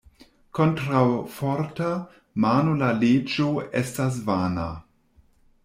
Kontraŭ 0.59 1.01
forta 1.33 1.91
mano 2.47 2.73
la 2.81 2.89
leĝo 3.05 3.47
estas 3.85 4.21
vana. 4.31 4.69